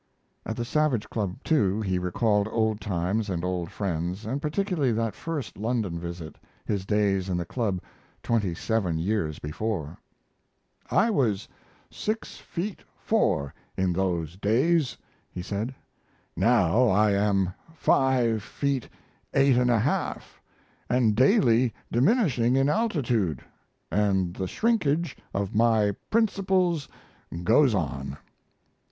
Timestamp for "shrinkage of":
24.47-25.53